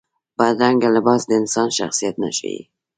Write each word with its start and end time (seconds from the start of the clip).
بدرنګه 0.37 0.89
لباس 0.95 1.21
د 1.27 1.31
انسان 1.41 1.67
شخصیت 1.77 2.15
نه 2.23 2.29
ښيي 2.37 2.61